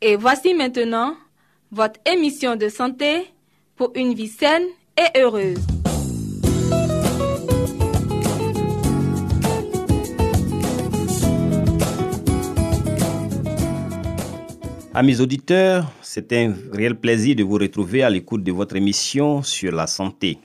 Et 0.00 0.14
voici 0.14 0.54
maintenant 0.54 1.16
votre 1.72 1.98
émission 2.06 2.54
de 2.54 2.68
santé 2.68 3.26
pour 3.74 3.90
une 3.96 4.14
vie 4.14 4.28
saine 4.28 4.62
et 4.96 5.18
heureuse. 5.18 5.58
Amis 14.94 15.20
auditeurs, 15.20 15.90
c'est 16.00 16.32
un 16.32 16.54
réel 16.72 16.94
plaisir 16.94 17.34
de 17.36 17.42
vous 17.42 17.54
retrouver 17.54 18.02
à 18.02 18.10
l'écoute 18.10 18.42
de 18.44 18.52
votre 18.52 18.76
émission 18.76 19.42
sur 19.42 19.72
la 19.72 19.86
santé. 19.86 20.38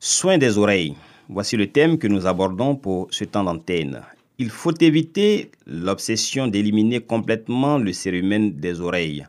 Soins 0.00 0.38
des 0.38 0.56
oreilles. 0.58 0.94
Voici 1.30 1.56
le 1.56 1.66
thème 1.66 1.98
que 1.98 2.06
nous 2.06 2.26
abordons 2.26 2.76
pour 2.76 3.08
ce 3.10 3.24
temps 3.24 3.44
d'antenne. 3.44 4.02
Il 4.40 4.50
faut 4.50 4.74
éviter 4.80 5.50
l'obsession 5.66 6.46
d'éliminer 6.46 7.00
complètement 7.00 7.76
le 7.76 7.92
cérumen 7.92 8.52
des 8.52 8.80
oreilles. 8.80 9.26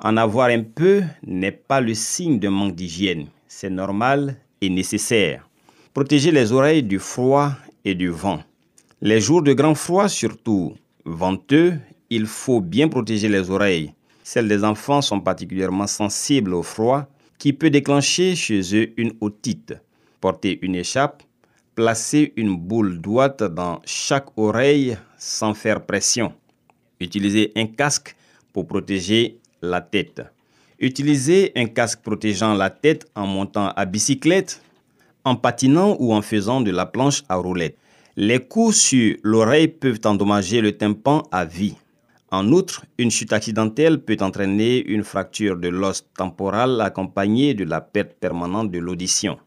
En 0.00 0.16
avoir 0.16 0.48
un 0.48 0.62
peu 0.62 1.02
n'est 1.26 1.52
pas 1.52 1.82
le 1.82 1.92
signe 1.92 2.38
d'un 2.38 2.48
manque 2.48 2.74
d'hygiène. 2.74 3.26
C'est 3.48 3.68
normal 3.68 4.36
et 4.62 4.70
nécessaire. 4.70 5.46
Protéger 5.92 6.30
les 6.30 6.52
oreilles 6.52 6.82
du 6.82 6.98
froid 6.98 7.52
et 7.84 7.94
du 7.94 8.08
vent. 8.08 8.42
Les 9.02 9.20
jours 9.20 9.42
de 9.42 9.52
grand 9.52 9.74
froid, 9.74 10.08
surtout 10.08 10.72
venteux, 11.04 11.74
il 12.08 12.24
faut 12.24 12.62
bien 12.62 12.88
protéger 12.88 13.28
les 13.28 13.50
oreilles. 13.50 13.92
Celles 14.24 14.48
des 14.48 14.64
enfants 14.64 15.02
sont 15.02 15.20
particulièrement 15.20 15.86
sensibles 15.86 16.54
au 16.54 16.62
froid 16.62 17.06
qui 17.36 17.52
peut 17.52 17.68
déclencher 17.68 18.34
chez 18.34 18.62
eux 18.74 18.94
une 18.96 19.12
otite. 19.20 19.74
Porter 20.22 20.58
une 20.62 20.76
écharpe, 20.76 21.22
placer 21.76 22.32
une 22.36 22.56
boule 22.56 23.02
droite 23.02 23.42
dans 23.42 23.82
chaque 23.84 24.28
oreille 24.38 24.96
sans 25.18 25.52
faire 25.52 25.84
pression. 25.84 26.32
Utiliser 27.00 27.52
un 27.54 27.66
casque 27.66 28.16
pour 28.54 28.66
protéger 28.66 29.38
la 29.60 29.82
tête. 29.82 30.22
Utiliser 30.80 31.52
un 31.54 31.66
casque 31.66 32.00
protégeant 32.00 32.54
la 32.54 32.70
tête 32.70 33.06
en 33.14 33.26
montant 33.26 33.68
à 33.76 33.84
bicyclette, 33.84 34.62
en 35.24 35.36
patinant 35.36 35.98
ou 36.00 36.14
en 36.14 36.22
faisant 36.22 36.62
de 36.62 36.70
la 36.70 36.86
planche 36.86 37.22
à 37.28 37.36
roulettes. 37.36 37.76
Les 38.16 38.38
coups 38.38 38.74
sur 38.74 39.16
l'oreille 39.22 39.68
peuvent 39.68 40.00
endommager 40.04 40.62
le 40.62 40.72
tympan 40.72 41.24
à 41.30 41.44
vie. 41.44 41.76
En 42.30 42.50
outre, 42.52 42.86
une 42.96 43.10
chute 43.10 43.34
accidentelle 43.34 44.00
peut 44.00 44.16
entraîner 44.20 44.82
une 44.86 45.04
fracture 45.04 45.58
de 45.58 45.68
l'os 45.68 46.06
temporal 46.16 46.80
accompagnée 46.80 47.52
de 47.52 47.64
la 47.64 47.82
perte 47.82 48.14
permanente 48.18 48.70
de 48.70 48.78
l'audition. 48.78 49.38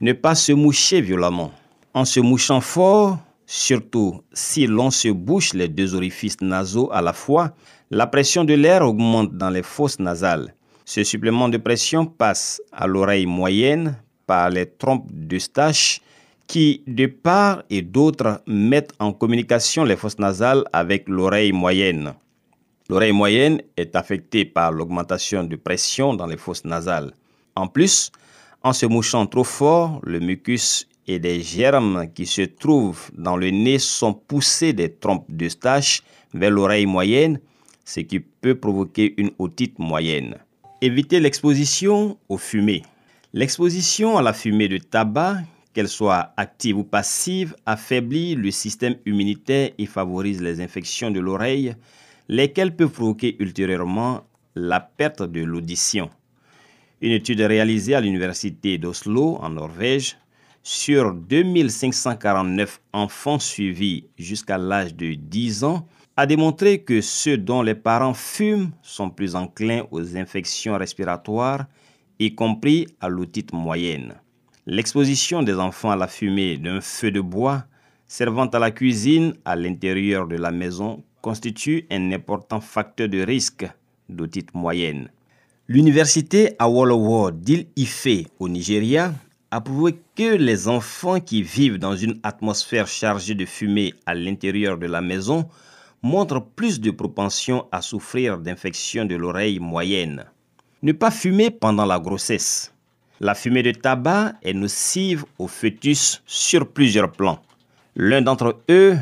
Ne 0.00 0.14
pas 0.14 0.34
se 0.34 0.52
moucher 0.52 1.02
violemment. 1.02 1.52
En 1.96 2.04
se 2.04 2.18
mouchant 2.18 2.60
fort, 2.60 3.18
surtout 3.46 4.20
si 4.32 4.66
l'on 4.66 4.90
se 4.90 5.08
bouche 5.08 5.54
les 5.54 5.68
deux 5.68 5.94
orifices 5.94 6.40
nasaux 6.40 6.90
à 6.92 7.00
la 7.00 7.12
fois, 7.12 7.52
la 7.92 8.08
pression 8.08 8.42
de 8.42 8.54
l'air 8.54 8.82
augmente 8.82 9.36
dans 9.36 9.50
les 9.50 9.62
fosses 9.62 10.00
nasales. 10.00 10.56
Ce 10.84 11.04
supplément 11.04 11.48
de 11.48 11.56
pression 11.56 12.04
passe 12.04 12.60
à 12.72 12.88
l'oreille 12.88 13.26
moyenne 13.26 13.96
par 14.26 14.50
les 14.50 14.66
trompes 14.66 15.08
d'Eustache 15.12 16.00
qui, 16.48 16.82
de 16.88 17.06
part 17.06 17.62
et 17.70 17.82
d'autre, 17.82 18.42
mettent 18.48 18.92
en 18.98 19.12
communication 19.12 19.84
les 19.84 19.96
fosses 19.96 20.18
nasales 20.18 20.64
avec 20.72 21.08
l'oreille 21.08 21.52
moyenne. 21.52 22.14
L'oreille 22.88 23.12
moyenne 23.12 23.62
est 23.76 23.94
affectée 23.94 24.44
par 24.44 24.72
l'augmentation 24.72 25.44
de 25.44 25.54
pression 25.54 26.14
dans 26.14 26.26
les 26.26 26.36
fosses 26.36 26.64
nasales. 26.64 27.12
En 27.54 27.68
plus, 27.68 28.10
en 28.64 28.72
se 28.72 28.84
mouchant 28.84 29.26
trop 29.26 29.44
fort, 29.44 30.00
le 30.02 30.18
mucus 30.18 30.88
et 31.06 31.18
des 31.18 31.42
germes 31.42 32.08
qui 32.14 32.26
se 32.26 32.42
trouvent 32.42 33.10
dans 33.16 33.36
le 33.36 33.50
nez 33.50 33.78
sont 33.78 34.14
poussés 34.14 34.72
des 34.72 34.92
trompes 34.92 35.26
d'Eustache 35.28 36.02
vers 36.32 36.50
l'oreille 36.50 36.86
moyenne, 36.86 37.40
ce 37.84 38.00
qui 38.00 38.20
peut 38.20 38.54
provoquer 38.54 39.14
une 39.18 39.30
otite 39.38 39.78
moyenne. 39.78 40.36
Éviter 40.80 41.20
l'exposition 41.20 42.18
aux 42.28 42.38
fumées. 42.38 42.82
L'exposition 43.32 44.16
à 44.16 44.22
la 44.22 44.32
fumée 44.32 44.68
de 44.68 44.78
tabac, 44.78 45.38
qu'elle 45.72 45.88
soit 45.88 46.32
active 46.36 46.78
ou 46.78 46.84
passive, 46.84 47.56
affaiblit 47.66 48.36
le 48.36 48.50
système 48.50 48.96
immunitaire 49.06 49.70
et 49.76 49.86
favorise 49.86 50.40
les 50.40 50.60
infections 50.60 51.10
de 51.10 51.20
l'oreille, 51.20 51.74
lesquelles 52.28 52.74
peuvent 52.74 52.90
provoquer 52.90 53.36
ultérieurement 53.40 54.22
la 54.54 54.80
perte 54.80 55.22
de 55.22 55.42
l'audition. 55.42 56.10
Une 57.00 57.12
étude 57.12 57.40
réalisée 57.40 57.94
à 57.94 58.00
l'université 58.00 58.78
d'Oslo 58.78 59.36
en 59.42 59.50
Norvège 59.50 60.16
sur 60.66 61.12
2549 61.12 62.80
enfants 62.94 63.38
suivis 63.38 64.06
jusqu'à 64.18 64.56
l'âge 64.56 64.94
de 64.94 65.12
10 65.12 65.62
ans 65.62 65.86
a 66.16 66.24
démontré 66.24 66.80
que 66.80 67.02
ceux 67.02 67.36
dont 67.36 67.60
les 67.60 67.74
parents 67.74 68.14
fument 68.14 68.70
sont 68.82 69.10
plus 69.10 69.36
enclins 69.36 69.84
aux 69.90 70.16
infections 70.16 70.78
respiratoires, 70.78 71.66
y 72.18 72.34
compris 72.34 72.86
à 73.00 73.10
l'otite 73.10 73.52
moyenne. 73.52 74.14
L'exposition 74.66 75.42
des 75.42 75.56
enfants 75.56 75.90
à 75.90 75.96
la 75.96 76.06
fumée 76.06 76.56
d'un 76.56 76.80
feu 76.80 77.10
de 77.10 77.20
bois 77.20 77.64
servant 78.06 78.46
à 78.46 78.58
la 78.58 78.70
cuisine 78.70 79.34
à 79.44 79.56
l'intérieur 79.56 80.26
de 80.26 80.36
la 80.36 80.50
maison 80.50 81.04
constitue 81.20 81.86
un 81.90 82.10
important 82.12 82.60
facteur 82.60 83.10
de 83.10 83.20
risque 83.20 83.66
d'otite 84.08 84.54
moyenne. 84.54 85.10
L'université 85.68 86.54
Awolowo 86.58 87.30
d'Il-Ife 87.30 88.28
au 88.38 88.48
Nigeria 88.48 89.12
a 89.54 89.60
prouvé 89.60 89.94
que 90.16 90.34
les 90.34 90.66
enfants 90.66 91.20
qui 91.20 91.40
vivent 91.44 91.78
dans 91.78 91.94
une 91.94 92.18
atmosphère 92.24 92.88
chargée 92.88 93.36
de 93.36 93.44
fumée 93.44 93.94
à 94.04 94.12
l'intérieur 94.12 94.76
de 94.76 94.86
la 94.86 95.00
maison 95.00 95.48
montrent 96.02 96.40
plus 96.40 96.80
de 96.80 96.90
propension 96.90 97.68
à 97.70 97.80
souffrir 97.80 98.38
d'infections 98.38 99.04
de 99.04 99.14
l'oreille 99.14 99.60
moyenne. 99.60 100.24
Ne 100.82 100.90
pas 100.90 101.12
fumer 101.12 101.50
pendant 101.50 101.86
la 101.86 102.00
grossesse. 102.00 102.74
La 103.20 103.36
fumée 103.36 103.62
de 103.62 103.70
tabac 103.70 104.32
est 104.42 104.54
nocive 104.54 105.24
au 105.38 105.46
fœtus 105.46 106.20
sur 106.26 106.66
plusieurs 106.72 107.12
plans. 107.12 107.40
L'un 107.94 108.22
d'entre 108.22 108.60
eux 108.68 108.96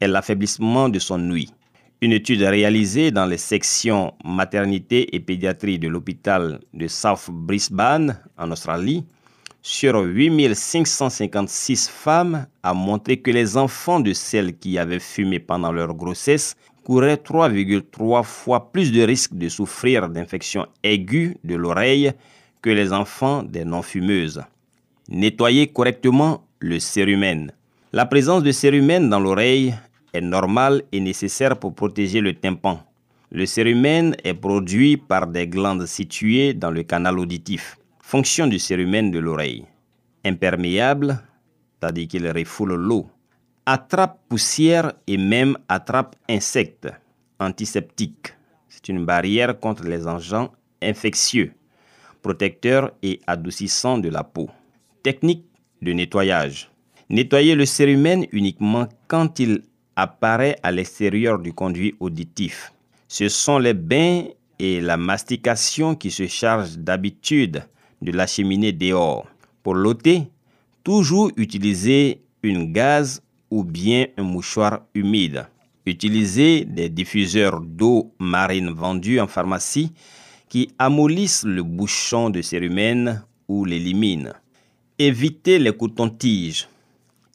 est 0.00 0.08
l'affaiblissement 0.08 0.88
de 0.88 0.98
son 0.98 1.20
ouïe. 1.30 1.52
Une 2.00 2.12
étude 2.12 2.40
réalisée 2.40 3.10
dans 3.10 3.26
les 3.26 3.36
sections 3.36 4.14
maternité 4.24 5.14
et 5.14 5.20
pédiatrie 5.20 5.78
de 5.78 5.88
l'hôpital 5.88 6.60
de 6.72 6.88
South 6.88 7.28
Brisbane 7.30 8.18
en 8.38 8.50
Australie 8.50 9.04
sur 9.62 9.94
8556 9.94 11.88
femmes 11.88 12.46
a 12.62 12.72
montré 12.72 13.18
que 13.18 13.30
les 13.30 13.56
enfants 13.56 14.00
de 14.00 14.12
celles 14.12 14.56
qui 14.56 14.78
avaient 14.78 14.98
fumé 14.98 15.38
pendant 15.38 15.72
leur 15.72 15.94
grossesse 15.94 16.56
couraient 16.84 17.16
3,3 17.16 18.24
fois 18.24 18.72
plus 18.72 18.90
de 18.90 19.02
risques 19.02 19.34
de 19.34 19.48
souffrir 19.48 20.08
d'infections 20.08 20.66
aiguës 20.82 21.34
de 21.44 21.56
l'oreille 21.56 22.12
que 22.62 22.70
les 22.70 22.92
enfants 22.92 23.42
des 23.42 23.64
non-fumeuses. 23.64 24.42
Nettoyer 25.08 25.66
correctement 25.68 26.44
le 26.60 26.78
cérumen. 26.78 27.52
La 27.92 28.06
présence 28.06 28.42
de 28.42 28.52
cérumen 28.52 29.08
dans 29.10 29.20
l'oreille 29.20 29.74
est 30.12 30.20
normale 30.20 30.82
et 30.92 31.00
nécessaire 31.00 31.58
pour 31.58 31.74
protéger 31.74 32.20
le 32.20 32.34
tympan. 32.34 32.80
Le 33.30 33.46
cérumen 33.46 34.16
est 34.24 34.34
produit 34.34 34.96
par 34.96 35.26
des 35.26 35.46
glandes 35.46 35.86
situées 35.86 36.54
dans 36.54 36.70
le 36.70 36.82
canal 36.82 37.18
auditif. 37.18 37.76
Fonction 38.10 38.48
du 38.48 38.58
cérumen 38.58 39.12
de 39.12 39.20
l'oreille. 39.20 39.66
Imperméable, 40.24 41.16
c'est-à-dire 41.78 42.08
qu'il 42.08 42.28
refoule 42.28 42.74
l'eau. 42.74 43.08
Attrape 43.66 44.18
poussière 44.28 44.94
et 45.06 45.16
même 45.16 45.56
attrape 45.68 46.16
insectes. 46.28 46.88
Antiseptique. 47.38 48.34
C'est 48.68 48.88
une 48.88 49.06
barrière 49.06 49.60
contre 49.60 49.84
les 49.84 50.08
agents 50.08 50.50
infectieux. 50.82 51.52
Protecteur 52.20 52.90
et 53.00 53.20
adoucissant 53.28 53.98
de 53.98 54.08
la 54.08 54.24
peau. 54.24 54.50
Technique 55.04 55.44
de 55.80 55.92
nettoyage. 55.92 56.68
Nettoyer 57.10 57.54
le 57.54 57.64
cérumen 57.64 58.26
uniquement 58.32 58.88
quand 59.06 59.38
il 59.38 59.62
apparaît 59.94 60.56
à 60.64 60.72
l'extérieur 60.72 61.38
du 61.38 61.52
conduit 61.52 61.94
auditif. 62.00 62.72
Ce 63.06 63.28
sont 63.28 63.60
les 63.60 63.74
bains 63.74 64.24
et 64.58 64.80
la 64.80 64.96
mastication 64.96 65.94
qui 65.94 66.10
se 66.10 66.26
chargent 66.26 66.76
d'habitude 66.76 67.62
de 68.00 68.12
l'acheminer 68.12 68.72
dehors. 68.72 69.26
Pour 69.62 69.74
l'ôter, 69.74 70.24
toujours 70.84 71.30
utiliser 71.36 72.22
une 72.42 72.72
gaz 72.72 73.22
ou 73.50 73.64
bien 73.64 74.06
un 74.16 74.22
mouchoir 74.22 74.82
humide. 74.94 75.46
Utilisez 75.86 76.64
des 76.64 76.88
diffuseurs 76.88 77.60
d'eau 77.60 78.12
marine 78.18 78.70
vendus 78.70 79.20
en 79.20 79.26
pharmacie 79.26 79.92
qui 80.48 80.70
amollissent 80.78 81.44
le 81.44 81.62
bouchon 81.62 82.30
de 82.30 82.42
cérumen 82.42 83.22
ou 83.48 83.64
l'éliminent. 83.64 84.32
Évitez 84.98 85.58
les 85.58 85.72
cotons-tiges. 85.72 86.68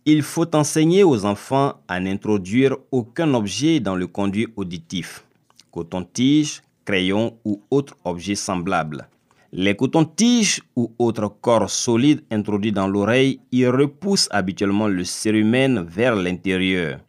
Il 0.05 0.21
faut 0.21 0.55
enseigner 0.55 1.03
aux 1.03 1.25
enfants 1.25 1.73
à 1.87 1.99
n'introduire 1.99 2.77
aucun 2.91 3.33
objet 3.33 3.79
dans 3.79 3.95
le 3.95 4.05
conduit 4.05 4.47
auditif, 4.55 5.25
coton-tige, 5.71 6.61
crayon 6.85 7.37
ou 7.43 7.63
autre 7.71 7.97
objet 8.05 8.35
semblable. 8.35 9.07
Les 9.57 9.73
cotons-tiges 9.73 10.61
ou 10.75 10.91
autres 10.99 11.29
corps 11.29 11.69
solides 11.69 12.25
introduits 12.29 12.73
dans 12.73 12.89
l'oreille 12.89 13.39
y 13.53 13.65
repoussent 13.65 14.27
habituellement 14.31 14.89
le 14.89 15.05
cérumen 15.05 15.79
vers 15.79 16.17
l'intérieur, 16.17 16.99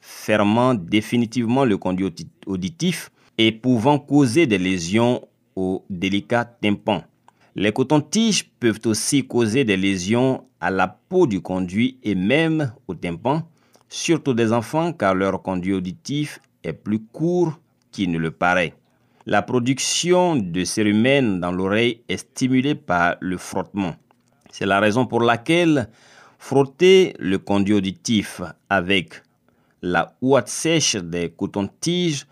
fermant 0.00 0.74
définitivement 0.74 1.64
le 1.64 1.76
conduit 1.76 2.14
auditif 2.46 3.10
et 3.38 3.50
pouvant 3.50 3.98
causer 3.98 4.46
des 4.46 4.56
lésions 4.56 5.26
au 5.56 5.84
délicat 5.90 6.44
tympan. 6.44 7.02
Les 7.56 7.72
cotons-tiges 7.72 8.52
peuvent 8.60 8.82
aussi 8.84 9.26
causer 9.26 9.64
des 9.64 9.76
lésions 9.76 10.44
à 10.60 10.70
la 10.70 10.86
peau 10.86 11.26
du 11.26 11.40
conduit 11.40 11.98
et 12.04 12.14
même 12.14 12.72
au 12.86 12.94
tympan, 12.94 13.42
surtout 13.88 14.32
des 14.32 14.52
enfants 14.52 14.92
car 14.92 15.16
leur 15.16 15.42
conduit 15.42 15.72
auditif 15.72 16.38
est 16.62 16.72
plus 16.72 17.00
court 17.00 17.58
qu'il 17.90 18.12
ne 18.12 18.18
le 18.18 18.30
paraît. 18.30 18.74
La 19.28 19.42
production 19.42 20.36
de 20.36 20.62
cérumen 20.62 21.40
dans 21.40 21.50
l'oreille 21.50 22.00
est 22.08 22.18
stimulée 22.18 22.76
par 22.76 23.16
le 23.18 23.36
frottement. 23.36 23.96
C'est 24.52 24.66
la 24.66 24.78
raison 24.78 25.04
pour 25.04 25.20
laquelle 25.20 25.88
frotter 26.38 27.12
le 27.18 27.38
conduit 27.38 27.74
auditif 27.74 28.40
avec 28.70 29.20
la 29.82 30.14
ouate 30.22 30.46
sèche 30.46 30.94
des 30.94 31.30
cotons-tiges 31.30 32.24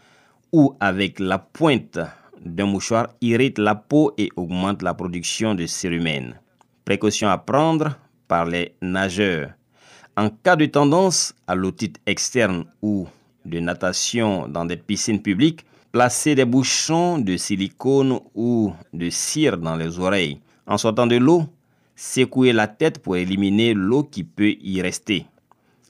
ou 0.52 0.76
avec 0.78 1.18
la 1.18 1.38
pointe 1.38 1.98
d'un 2.40 2.66
mouchoir 2.66 3.08
irrite 3.20 3.58
la 3.58 3.74
peau 3.74 4.14
et 4.16 4.28
augmente 4.36 4.80
la 4.82 4.94
production 4.94 5.56
de 5.56 5.66
cérumen. 5.66 6.38
Précaution 6.84 7.28
à 7.28 7.38
prendre 7.38 7.98
par 8.28 8.44
les 8.44 8.76
nageurs. 8.80 9.50
En 10.16 10.30
cas 10.30 10.54
de 10.54 10.66
tendance 10.66 11.34
à 11.48 11.56
l'otite 11.56 11.98
externe 12.06 12.66
ou 12.82 13.08
de 13.44 13.58
natation 13.58 14.46
dans 14.46 14.64
des 14.64 14.76
piscines 14.76 15.20
publiques, 15.20 15.66
Placez 15.94 16.34
des 16.34 16.44
bouchons 16.44 17.18
de 17.18 17.36
silicone 17.36 18.18
ou 18.34 18.72
de 18.92 19.10
cire 19.10 19.56
dans 19.56 19.76
les 19.76 20.00
oreilles. 20.00 20.40
En 20.66 20.76
sortant 20.76 21.06
de 21.06 21.14
l'eau, 21.14 21.44
secouez 21.94 22.52
la 22.52 22.66
tête 22.66 22.98
pour 22.98 23.14
éliminer 23.14 23.74
l'eau 23.74 24.02
qui 24.02 24.24
peut 24.24 24.56
y 24.60 24.82
rester. 24.82 25.24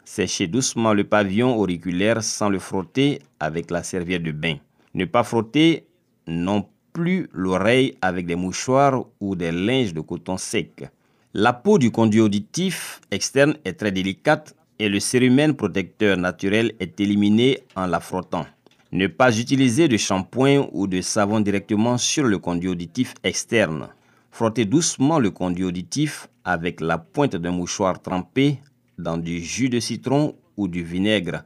Séchez 0.05 0.47
doucement 0.47 0.93
le 0.93 1.05
pavillon 1.05 1.57
auriculaire 1.57 2.23
sans 2.23 2.51
le 2.51 2.59
frotter 2.59 3.23
avec 3.41 3.71
la 3.71 3.83
serviette 3.83 4.23
de 4.23 4.33
bain. 4.33 4.57
Ne 4.93 5.07
pas 5.07 5.23
frotter 5.23 5.87
non 6.27 6.67
plus 6.93 7.31
l'oreille 7.33 7.97
avec 8.03 8.27
des 8.27 8.37
mouchoirs 8.37 9.07
ou 9.21 9.35
des 9.37 9.53
linges 9.53 9.95
de 9.95 10.03
coton 10.03 10.37
sec. 10.37 10.85
La 11.33 11.55
peau 11.55 11.79
du 11.79 11.91
conduit 11.91 12.21
auditif 12.21 13.01
externe 13.11 13.57
est 13.65 13.73
très 13.73 13.91
délicate 13.91 14.55
et 14.79 14.91
le 14.91 15.01
cérumen 15.01 15.55
protecteur 15.55 16.19
naturel 16.19 16.75
est 16.79 17.01
éliminé 17.01 17.61
en 17.75 17.87
la 17.87 18.01
frottant. 18.01 18.45
Ne 18.93 19.07
pas 19.07 19.39
utiliser 19.39 19.89
de 19.89 19.97
shampoing 19.97 20.69
ou 20.73 20.87
de 20.87 21.01
savon 21.01 21.41
directement 21.41 21.99
sur 21.99 22.25
le 22.25 22.39
conduit 22.39 22.69
auditif 22.69 23.15
externe. 23.25 23.89
Frottez 24.31 24.65
doucement 24.65 25.19
le 25.19 25.31
conduit 25.31 25.65
auditif 25.65 26.29
avec 26.45 26.81
la 26.81 26.99
pointe 26.99 27.37
d'un 27.37 27.51
mouchoir 27.51 28.01
trempé 28.01 28.59
dans 28.99 29.17
du 29.17 29.41
jus 29.41 29.69
de 29.69 29.81
citron 29.81 30.35
ou 30.57 30.69
du 30.69 30.85
vinaigre, 30.85 31.43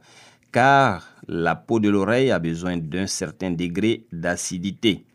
car 0.51 1.07
la 1.27 1.55
peau 1.55 1.79
de 1.79 1.89
l'oreille 1.89 2.31
a 2.31 2.39
besoin 2.39 2.77
d'un 2.77 3.07
certain 3.07 3.51
degré 3.51 4.05
d'acidité. 4.11 5.05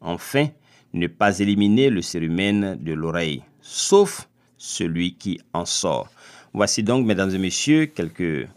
Enfin, 0.00 0.48
ne 0.92 1.06
pas 1.06 1.38
éliminer 1.38 1.90
le 1.90 2.02
cérumen 2.02 2.76
de 2.80 2.92
l'oreille, 2.92 3.42
sauf 3.60 4.28
celui 4.56 5.14
qui 5.14 5.40
en 5.52 5.64
sort. 5.64 6.10
Voici 6.52 6.82
donc, 6.82 7.06
mesdames 7.06 7.34
et 7.34 7.38
messieurs, 7.38 7.86
quelques 7.86 8.48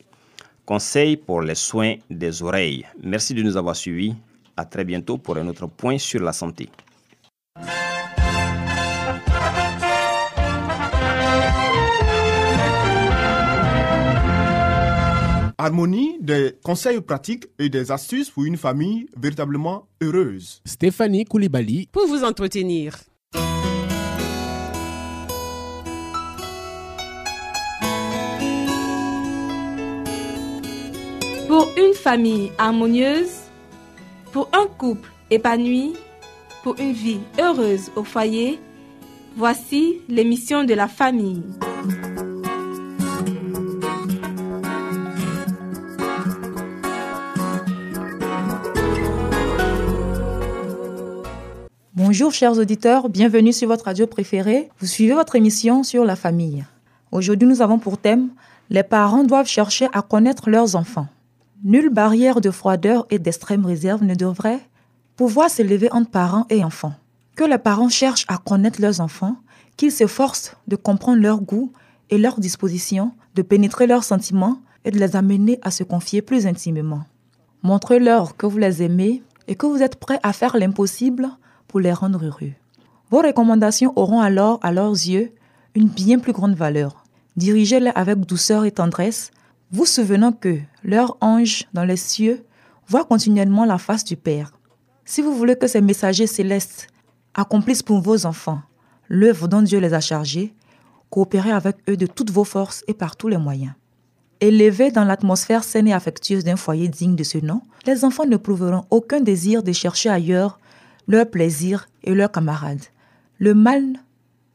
Conseil 0.66 1.18
pour 1.18 1.42
les 1.42 1.56
soins 1.56 1.96
des 2.10 2.44
oreilles. 2.44 2.86
Merci 3.02 3.34
de 3.34 3.42
nous 3.42 3.58
avoir 3.58 3.76
suivis. 3.76 4.16
À 4.56 4.66
très 4.66 4.84
bientôt 4.84 5.18
pour 5.18 5.38
un 5.38 5.48
autre 5.48 5.68
point 5.68 5.98
sur 5.98 6.22
la 6.22 6.34
santé. 6.34 6.70
Harmonie, 15.58 16.18
des 16.20 16.56
conseils 16.64 17.02
pratiques 17.02 17.46
et 17.60 17.70
des 17.70 17.92
astuces 17.92 18.32
pour 18.32 18.46
une 18.46 18.58
famille 18.58 19.08
véritablement 19.16 19.88
heureuse. 20.02 20.60
Stéphanie 20.66 21.26
Koulibaly. 21.26 21.88
Pour 21.92 22.08
vous 22.08 22.24
entretenir. 22.24 22.98
Pour 31.52 31.68
une 31.76 31.94
famille 31.94 32.50
harmonieuse, 32.58 33.42
pour 34.32 34.48
un 34.54 34.68
couple 34.68 35.10
épanoui, 35.30 35.98
pour 36.64 36.80
une 36.80 36.94
vie 36.94 37.20
heureuse 37.42 37.92
au 37.98 38.06
foyer, 38.06 38.58
voici 39.36 39.98
l'émission 40.08 40.64
de 40.64 40.74
la 40.74 40.88
famille. 40.88 41.44
Bonjour 51.94 52.32
chers 52.32 52.58
auditeurs, 52.58 53.10
bienvenue 53.10 53.52
sur 53.52 53.68
votre 53.68 53.84
radio 53.84 54.08
préférée. 54.08 54.70
Vous 54.80 54.88
suivez 54.88 55.16
votre 55.16 55.36
émission 55.36 55.84
sur 55.84 56.06
la 56.06 56.16
famille. 56.16 56.64
Aujourd'hui 57.12 57.46
nous 57.46 57.62
avons 57.62 57.78
pour 57.78 57.98
thème 57.98 58.30
Les 58.70 58.84
parents 58.84 59.26
doivent 59.26 59.50
chercher 59.50 59.90
à 59.92 60.02
connaître 60.02 60.50
leurs 60.50 60.78
enfants. 60.78 61.08
Nulle 61.64 61.90
barrière 61.90 62.42
de 62.42 62.50
froideur 62.50 63.06
et 63.12 63.20
d'extrême 63.20 63.68
réserve 63.68 64.04
ne 64.04 64.16
devrait 64.16 64.62
pouvoir 65.16 65.48
s'élever 65.48 65.92
entre 65.92 66.10
parents 66.10 66.48
et 66.50 66.64
enfants. 66.64 66.96
Que 67.36 67.44
les 67.44 67.60
parents 67.60 67.90
cherchent 67.90 68.26
à 68.28 68.40
connaître 68.40 68.82
leurs 68.82 69.00
enfants, 69.00 69.36
qu'ils 69.78 69.92
s'efforcent 69.92 70.56
de 70.68 70.76
comprendre 70.76 71.22
leurs 71.22 71.42
goûts 71.42 71.72
et 72.10 72.18
leurs 72.18 72.40
dispositions, 72.40 73.12
de 73.36 73.44
pénétrer 73.44 73.86
leurs 73.86 74.04
sentiments 74.04 74.58
et 74.86 74.92
de 74.92 74.98
les 74.98 75.16
amener 75.16 75.60
à 75.62 75.70
se 75.70 75.84
confier 75.84 76.24
plus 76.24 76.48
intimement. 76.48 77.04
Montrez-leur 77.62 78.36
que 78.36 78.48
vous 78.48 78.58
les 78.58 78.82
aimez 78.82 79.22
et 79.48 79.54
que 79.54 79.68
vous 79.68 79.84
êtes 79.84 79.98
prêts 79.98 80.20
à 80.24 80.34
faire 80.34 80.58
l'impossible 80.58 81.30
pour 81.68 81.80
les 81.80 81.94
rendre 81.94 82.26
heureux. 82.26 82.54
Vos 83.12 83.22
recommandations 83.22 83.94
auront 83.96 84.22
alors, 84.22 84.58
à 84.64 84.72
leurs 84.72 84.94
yeux, 84.94 85.32
une 85.76 85.90
bien 85.90 86.18
plus 86.18 86.34
grande 86.34 86.56
valeur. 86.56 87.04
Dirigez-les 87.38 87.92
avec 87.94 88.20
douceur 88.22 88.66
et 88.66 88.72
tendresse 88.72 89.30
vous 89.72 89.86
souvenant 89.86 90.34
que 90.34 90.60
leur 90.84 91.18
ange 91.22 91.66
dans 91.74 91.86
les 91.86 91.98
cieux 91.98 92.44
voit 92.88 93.06
continuellement 93.06 93.66
la 93.66 93.78
face 93.78 94.04
du 94.04 94.18
Père. 94.18 94.52
Si 95.06 95.22
vous 95.22 95.34
voulez 95.34 95.56
que 95.56 95.68
ces 95.68 95.82
messagers 95.82 96.28
célestes 96.28 96.88
accomplissent 97.34 97.84
pour 97.84 98.02
vos 98.02 98.26
enfants 98.26 98.62
l'œuvre 99.08 99.48
dont 99.48 99.62
Dieu 99.62 99.80
les 99.80 99.94
a 99.94 100.02
chargés, 100.02 100.54
coopérez 101.10 101.52
avec 101.52 101.78
eux 101.90 101.98
de 101.98 102.06
toutes 102.06 102.32
vos 102.32 102.44
forces 102.44 102.84
et 102.88 102.94
par 102.94 103.16
tous 103.16 103.28
les 103.28 103.38
moyens. 103.38 103.74
Élevés 104.40 104.92
dans 104.92 105.04
l'atmosphère 105.04 105.64
saine 105.64 105.88
et 105.88 105.94
affectueuse 105.94 106.44
d'un 106.44 106.56
foyer 106.56 106.88
digne 106.88 107.16
de 107.16 107.24
ce 107.24 107.38
nom, 107.38 107.62
les 107.86 108.04
enfants 108.04 108.26
ne 108.26 108.38
prouveront 108.38 108.86
aucun 108.90 109.20
désir 109.20 109.64
de 109.64 109.72
chercher 109.72 110.10
ailleurs 110.10 110.60
leur 111.08 111.30
plaisir 111.30 111.88
et 112.04 112.14
leurs 112.14 112.32
camarades. 112.32 112.84
Le 113.38 113.54
mal 113.54 113.84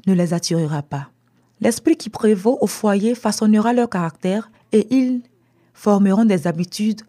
ne 0.06 0.14
les 0.14 0.34
attirera 0.34 0.82
pas. 0.82 1.10
L'esprit 1.60 1.96
qui 1.96 2.10
prévaut 2.10 2.58
au 2.60 2.66
foyer 2.66 3.14
façonnera 3.14 3.72
leur 3.72 3.88
caractère 3.88 4.50
et 4.72 4.86
ils 4.94 5.22
formeront 5.74 6.24
des 6.24 6.46
habitudes 6.46 7.02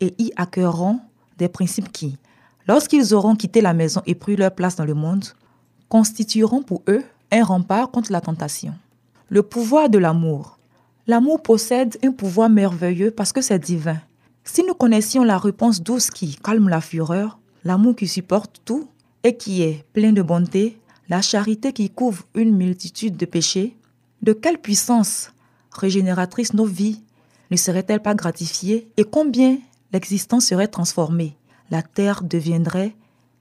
et 0.00 0.14
y 0.18 0.32
accueilleront 0.36 1.00
des 1.38 1.48
principes 1.48 1.90
qui, 1.90 2.18
lorsqu'ils 2.66 3.14
auront 3.14 3.36
quitté 3.36 3.60
la 3.60 3.74
maison 3.74 4.02
et 4.06 4.14
pris 4.14 4.36
leur 4.36 4.54
place 4.54 4.76
dans 4.76 4.84
le 4.84 4.94
monde, 4.94 5.24
constitueront 5.88 6.62
pour 6.62 6.82
eux 6.88 7.02
un 7.30 7.44
rempart 7.44 7.90
contre 7.90 8.12
la 8.12 8.20
tentation. 8.20 8.74
Le 9.28 9.42
pouvoir 9.42 9.88
de 9.88 9.98
l'amour. 9.98 10.58
L'amour 11.06 11.42
possède 11.42 11.96
un 12.04 12.12
pouvoir 12.12 12.48
merveilleux 12.48 13.10
parce 13.10 13.32
que 13.32 13.40
c'est 13.40 13.58
divin. 13.58 13.98
Si 14.44 14.62
nous 14.64 14.74
connaissions 14.74 15.24
la 15.24 15.38
réponse 15.38 15.82
douce 15.82 16.10
qui 16.10 16.36
calme 16.36 16.68
la 16.68 16.80
fureur, 16.80 17.38
l'amour 17.64 17.96
qui 17.96 18.08
supporte 18.08 18.60
tout 18.64 18.88
et 19.24 19.36
qui 19.36 19.62
est 19.62 19.84
plein 19.92 20.12
de 20.12 20.22
bonté, 20.22 20.78
la 21.08 21.22
charité 21.22 21.72
qui 21.72 21.90
couvre 21.90 22.24
une 22.34 22.56
multitude 22.56 23.16
de 23.16 23.26
péchés, 23.26 23.76
De 24.22 24.32
quelle 24.32 24.58
puissance 24.58 25.32
régénératrice 25.72 26.54
nos 26.54 26.64
vies 26.64 27.02
ne 27.50 27.56
seraient-elles 27.56 28.02
pas 28.02 28.14
gratifiées? 28.14 28.88
Et 28.96 29.04
combien 29.04 29.58
l'existence 29.92 30.46
serait 30.46 30.68
transformée? 30.68 31.36
La 31.70 31.82
terre 31.82 32.22
deviendrait 32.22 32.94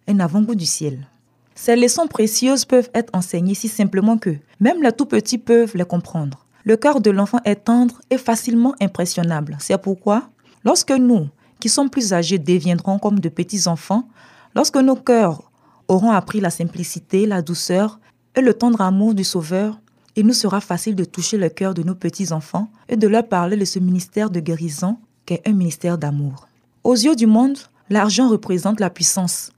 un 0.07 0.19
avant-goût 0.19 0.55
du 0.55 0.65
ciel. 0.65 1.07
Ces 1.55 1.75
leçons 1.75 2.07
précieuses 2.07 2.65
peuvent 2.65 2.89
être 2.93 3.11
enseignées 3.13 3.53
si 3.53 3.67
simplement 3.67 4.17
que 4.17 4.35
même 4.59 4.81
les 4.81 4.91
tout 4.91 5.05
petits 5.05 5.37
peuvent 5.37 5.75
les 5.75 5.85
comprendre. 5.85 6.45
Le 6.63 6.77
cœur 6.77 7.01
de 7.01 7.11
l'enfant 7.11 7.39
est 7.45 7.65
tendre 7.65 8.01
et 8.09 8.17
facilement 8.17 8.75
impressionnable. 8.81 9.57
C'est 9.59 9.77
pourquoi, 9.77 10.29
lorsque 10.63 10.91
nous, 10.91 11.27
qui 11.59 11.69
sommes 11.69 11.89
plus 11.89 12.13
âgés, 12.13 12.39
deviendrons 12.39 12.99
comme 12.99 13.19
de 13.19 13.29
petits 13.29 13.67
enfants, 13.67 14.07
lorsque 14.55 14.77
nos 14.77 14.95
cœurs 14.95 15.51
auront 15.87 16.11
appris 16.11 16.39
la 16.39 16.49
simplicité, 16.49 17.25
la 17.25 17.41
douceur 17.41 17.99
et 18.35 18.41
le 18.41 18.53
tendre 18.53 18.81
amour 18.81 19.13
du 19.13 19.23
Sauveur, 19.23 19.79
il 20.15 20.25
nous 20.25 20.33
sera 20.33 20.61
facile 20.61 20.95
de 20.95 21.05
toucher 21.05 21.37
le 21.37 21.49
cœur 21.49 21.73
de 21.73 21.83
nos 21.83 21.95
petits-enfants 21.95 22.69
et 22.89 22.97
de 22.97 23.07
leur 23.07 23.27
parler 23.27 23.57
de 23.57 23.65
ce 23.65 23.79
ministère 23.79 24.29
de 24.29 24.39
guérison 24.39 24.97
qu'est 25.25 25.47
un 25.47 25.53
ministère 25.53 25.97
d'amour. 25.97 26.47
Aux 26.83 26.95
yeux 26.95 27.15
du 27.15 27.27
monde, 27.27 27.57
l'argent 27.89 28.27
représente 28.29 28.79
la 28.79 28.89
puissance, 28.89 29.51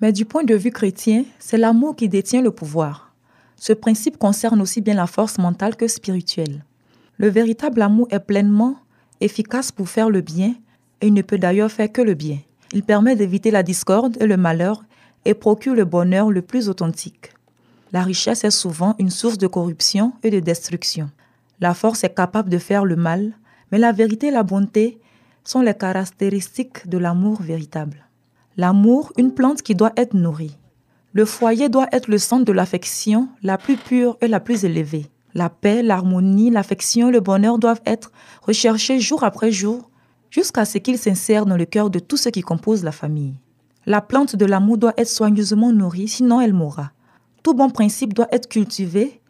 mais 0.00 0.12
du 0.12 0.24
point 0.24 0.44
de 0.44 0.54
vue 0.54 0.70
chrétien, 0.70 1.24
c'est 1.38 1.56
l'amour 1.56 1.96
qui 1.96 2.08
détient 2.08 2.42
le 2.42 2.50
pouvoir. 2.50 3.14
Ce 3.56 3.72
principe 3.72 4.18
concerne 4.18 4.60
aussi 4.60 4.80
bien 4.80 4.94
la 4.94 5.06
force 5.06 5.38
mentale 5.38 5.76
que 5.76 5.88
spirituelle. 5.88 6.64
Le 7.16 7.28
véritable 7.28 7.80
amour 7.80 8.08
est 8.10 8.20
pleinement 8.20 8.76
efficace 9.20 9.70
pour 9.70 9.88
faire 9.88 10.10
le 10.10 10.20
bien 10.20 10.54
et 11.00 11.06
il 11.06 11.14
ne 11.14 11.22
peut 11.22 11.38
d'ailleurs 11.38 11.70
faire 11.70 11.90
que 11.90 12.02
le 12.02 12.14
bien. 12.14 12.38
Il 12.72 12.82
permet 12.82 13.14
d'éviter 13.14 13.50
la 13.50 13.62
discorde 13.62 14.16
et 14.20 14.26
le 14.26 14.36
malheur 14.36 14.82
et 15.24 15.34
procure 15.34 15.74
le 15.74 15.84
bonheur 15.84 16.30
le 16.30 16.42
plus 16.42 16.68
authentique. 16.68 17.33
La 17.94 18.02
richesse 18.02 18.42
est 18.42 18.50
souvent 18.50 18.96
une 18.98 19.08
source 19.08 19.38
de 19.38 19.46
corruption 19.46 20.14
et 20.24 20.30
de 20.30 20.40
destruction. 20.40 21.12
La 21.60 21.74
force 21.74 22.02
est 22.02 22.12
capable 22.12 22.50
de 22.50 22.58
faire 22.58 22.84
le 22.84 22.96
mal, 22.96 23.34
mais 23.70 23.78
la 23.78 23.92
vérité 23.92 24.26
et 24.26 24.30
la 24.32 24.42
bonté 24.42 24.98
sont 25.44 25.60
les 25.60 25.74
caractéristiques 25.74 26.88
de 26.88 26.98
l'amour 26.98 27.40
véritable. 27.40 28.04
L'amour, 28.56 29.12
une 29.16 29.32
plante 29.32 29.62
qui 29.62 29.76
doit 29.76 29.92
être 29.96 30.14
nourrie. 30.14 30.58
Le 31.12 31.24
foyer 31.24 31.68
doit 31.68 31.86
être 31.92 32.08
le 32.08 32.18
centre 32.18 32.44
de 32.44 32.50
l'affection 32.50 33.28
la 33.44 33.58
plus 33.58 33.76
pure 33.76 34.16
et 34.20 34.26
la 34.26 34.40
plus 34.40 34.64
élevée. 34.64 35.06
La 35.32 35.48
paix, 35.48 35.80
l'harmonie, 35.80 36.50
l'affection, 36.50 37.12
le 37.12 37.20
bonheur 37.20 37.60
doivent 37.60 37.82
être 37.86 38.10
recherchés 38.42 38.98
jour 38.98 39.22
après 39.22 39.52
jour 39.52 39.88
jusqu'à 40.30 40.64
ce 40.64 40.78
qu'ils 40.78 40.98
s'insèrent 40.98 41.46
dans 41.46 41.56
le 41.56 41.64
cœur 41.64 41.90
de 41.90 42.00
tous 42.00 42.16
ceux 42.16 42.32
qui 42.32 42.42
composent 42.42 42.82
la 42.82 42.90
famille. 42.90 43.34
La 43.86 44.00
plante 44.00 44.34
de 44.34 44.46
l'amour 44.46 44.78
doit 44.78 44.94
être 44.96 45.06
soigneusement 45.06 45.70
nourrie, 45.70 46.08
sinon 46.08 46.40
elle 46.40 46.54
mourra. 46.54 46.90
Tout 47.44 47.52
bon 47.52 47.68
principe 47.68 48.14
doit 48.14 48.26
être 48.32 48.48
cultivé 48.48 49.20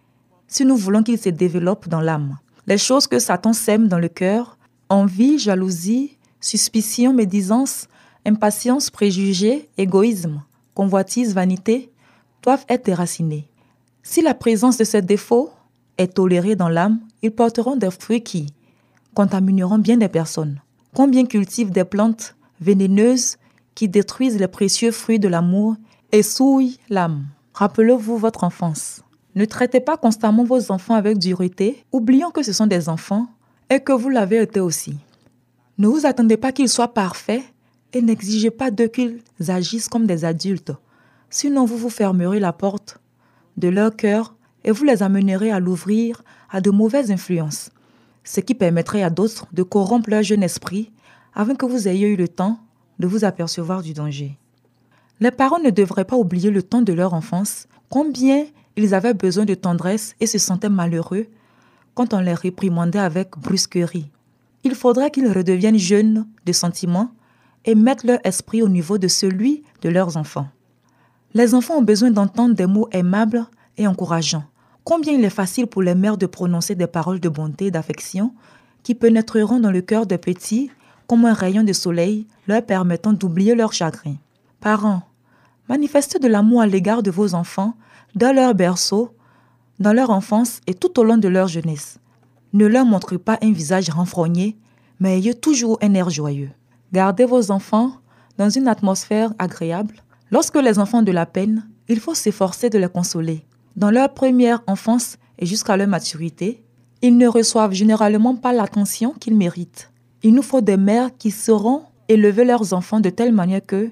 si 0.46 0.64
nous 0.64 0.76
voulons 0.76 1.02
qu'il 1.02 1.18
se 1.18 1.30
développe 1.30 1.88
dans 1.88 2.00
l'âme. 2.00 2.38
Les 2.68 2.78
choses 2.78 3.08
que 3.08 3.18
Satan 3.18 3.52
sème 3.52 3.88
dans 3.88 3.98
le 3.98 4.06
cœur, 4.06 4.56
envie, 4.88 5.36
jalousie, 5.36 6.16
suspicion, 6.40 7.12
médisance, 7.12 7.88
impatience, 8.24 8.88
préjugés, 8.88 9.68
égoïsme, 9.76 10.44
convoitise, 10.74 11.34
vanité, 11.34 11.90
doivent 12.44 12.64
être 12.68 12.84
déracinés. 12.84 13.48
Si 14.04 14.22
la 14.22 14.34
présence 14.34 14.76
de 14.76 14.84
ces 14.84 15.02
défauts 15.02 15.50
est 15.98 16.14
tolérée 16.14 16.54
dans 16.54 16.68
l'âme, 16.68 17.00
ils 17.22 17.32
porteront 17.32 17.74
des 17.74 17.90
fruits 17.90 18.22
qui 18.22 18.46
contamineront 19.14 19.78
bien 19.78 19.96
des 19.96 20.08
personnes. 20.08 20.60
Combien 20.94 21.26
cultivent 21.26 21.72
des 21.72 21.84
plantes 21.84 22.36
vénéneuses 22.60 23.38
qui 23.74 23.88
détruisent 23.88 24.38
les 24.38 24.46
précieux 24.46 24.92
fruits 24.92 25.18
de 25.18 25.26
l'amour 25.26 25.74
et 26.12 26.22
souillent 26.22 26.78
l'âme. 26.88 27.24
Rappelez-vous 27.54 28.18
votre 28.18 28.42
enfance. 28.42 29.02
Ne 29.36 29.44
traitez 29.44 29.78
pas 29.78 29.96
constamment 29.96 30.42
vos 30.42 30.72
enfants 30.72 30.94
avec 30.94 31.18
dureté, 31.18 31.84
oubliant 31.92 32.32
que 32.32 32.42
ce 32.42 32.52
sont 32.52 32.66
des 32.66 32.88
enfants 32.88 33.28
et 33.70 33.78
que 33.78 33.92
vous 33.92 34.08
l'avez 34.08 34.42
été 34.42 34.58
aussi. 34.58 34.96
Ne 35.78 35.86
vous 35.86 36.04
attendez 36.04 36.36
pas 36.36 36.50
qu'ils 36.50 36.68
soient 36.68 36.92
parfaits 36.92 37.44
et 37.92 38.02
n'exigez 38.02 38.50
pas 38.50 38.72
d'eux 38.72 38.88
qu'ils 38.88 39.22
agissent 39.46 39.88
comme 39.88 40.06
des 40.06 40.24
adultes. 40.24 40.72
Sinon, 41.30 41.64
vous 41.64 41.76
vous 41.76 41.90
fermerez 41.90 42.40
la 42.40 42.52
porte 42.52 42.98
de 43.56 43.68
leur 43.68 43.94
cœur 43.94 44.34
et 44.64 44.72
vous 44.72 44.84
les 44.84 45.04
amènerez 45.04 45.52
à 45.52 45.60
l'ouvrir 45.60 46.24
à 46.50 46.60
de 46.60 46.70
mauvaises 46.70 47.12
influences, 47.12 47.70
ce 48.24 48.40
qui 48.40 48.54
permettrait 48.56 49.04
à 49.04 49.10
d'autres 49.10 49.46
de 49.52 49.62
corrompre 49.62 50.10
leur 50.10 50.24
jeune 50.24 50.42
esprit 50.42 50.90
avant 51.34 51.54
que 51.54 51.66
vous 51.66 51.86
ayez 51.86 52.08
eu 52.08 52.16
le 52.16 52.26
temps 52.26 52.58
de 52.98 53.06
vous 53.06 53.24
apercevoir 53.24 53.82
du 53.82 53.92
danger. 53.92 54.38
Les 55.20 55.30
parents 55.30 55.60
ne 55.60 55.70
devraient 55.70 56.04
pas 56.04 56.16
oublier 56.16 56.50
le 56.50 56.62
temps 56.62 56.82
de 56.82 56.92
leur 56.92 57.14
enfance, 57.14 57.68
combien 57.88 58.44
ils 58.76 58.94
avaient 58.94 59.14
besoin 59.14 59.44
de 59.44 59.54
tendresse 59.54 60.16
et 60.20 60.26
se 60.26 60.38
sentaient 60.38 60.68
malheureux 60.68 61.26
quand 61.94 62.12
on 62.12 62.20
les 62.20 62.34
réprimandait 62.34 62.98
avec 62.98 63.38
brusquerie. 63.38 64.10
Il 64.64 64.74
faudrait 64.74 65.10
qu'ils 65.10 65.30
redeviennent 65.30 65.78
jeunes 65.78 66.26
de 66.44 66.52
sentiments 66.52 67.10
et 67.64 67.74
mettent 67.74 68.04
leur 68.04 68.18
esprit 68.24 68.62
au 68.62 68.68
niveau 68.68 68.98
de 68.98 69.08
celui 69.08 69.62
de 69.82 69.88
leurs 69.88 70.16
enfants. 70.16 70.48
Les 71.34 71.54
enfants 71.54 71.78
ont 71.78 71.82
besoin 71.82 72.10
d'entendre 72.10 72.54
des 72.54 72.66
mots 72.66 72.88
aimables 72.90 73.46
et 73.76 73.86
encourageants. 73.86 74.44
Combien 74.82 75.14
il 75.14 75.24
est 75.24 75.30
facile 75.30 75.66
pour 75.66 75.82
les 75.82 75.94
mères 75.94 76.18
de 76.18 76.26
prononcer 76.26 76.74
des 76.74 76.86
paroles 76.86 77.20
de 77.20 77.28
bonté 77.28 77.66
et 77.66 77.70
d'affection 77.70 78.34
qui 78.82 78.94
pénétreront 78.94 79.60
dans 79.60 79.70
le 79.70 79.80
cœur 79.80 80.06
des 80.06 80.18
petits 80.18 80.70
comme 81.06 81.24
un 81.24 81.32
rayon 81.32 81.62
de 81.62 81.72
soleil 81.72 82.26
leur 82.46 82.64
permettant 82.64 83.12
d'oublier 83.12 83.54
leur 83.54 83.72
chagrin. 83.72 84.16
Parents, 84.64 85.02
manifestez 85.68 86.18
de 86.18 86.26
l'amour 86.26 86.62
à 86.62 86.66
l'égard 86.66 87.02
de 87.02 87.10
vos 87.10 87.34
enfants 87.34 87.74
dans 88.14 88.34
leur 88.34 88.54
berceau, 88.54 89.14
dans 89.78 89.92
leur 89.92 90.08
enfance 90.08 90.62
et 90.66 90.72
tout 90.72 90.98
au 90.98 91.04
long 91.04 91.18
de 91.18 91.28
leur 91.28 91.48
jeunesse. 91.48 91.98
Ne 92.54 92.64
leur 92.64 92.86
montrez 92.86 93.18
pas 93.18 93.38
un 93.42 93.52
visage 93.52 93.90
renfrogné, 93.90 94.56
mais 95.00 95.18
ayez 95.18 95.34
toujours 95.34 95.76
un 95.82 95.92
air 95.92 96.08
joyeux. 96.08 96.48
Gardez 96.94 97.26
vos 97.26 97.50
enfants 97.50 97.92
dans 98.38 98.48
une 98.48 98.66
atmosphère 98.66 99.34
agréable. 99.38 99.96
Lorsque 100.30 100.56
les 100.56 100.78
enfants 100.78 101.00
ont 101.00 101.02
de 101.02 101.12
la 101.12 101.26
peine, 101.26 101.68
il 101.90 102.00
faut 102.00 102.14
s'efforcer 102.14 102.70
de 102.70 102.78
les 102.78 102.88
consoler. 102.88 103.44
Dans 103.76 103.90
leur 103.90 104.14
première 104.14 104.62
enfance 104.66 105.18
et 105.38 105.44
jusqu'à 105.44 105.76
leur 105.76 105.88
maturité, 105.88 106.64
ils 107.02 107.18
ne 107.18 107.28
reçoivent 107.28 107.74
généralement 107.74 108.34
pas 108.34 108.54
l'attention 108.54 109.12
qu'ils 109.12 109.36
méritent. 109.36 109.92
Il 110.22 110.32
nous 110.32 110.40
faut 110.40 110.62
des 110.62 110.78
mères 110.78 111.14
qui 111.18 111.32
sauront 111.32 111.82
élever 112.08 112.46
leurs 112.46 112.72
enfants 112.72 113.00
de 113.00 113.10
telle 113.10 113.34
manière 113.34 113.60
que 113.66 113.90